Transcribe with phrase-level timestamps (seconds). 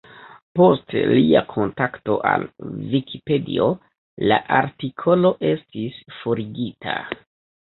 [0.59, 2.45] Post lia kontakto al
[2.95, 3.67] Vikipedio,
[4.33, 6.99] la artikolo estis forigita.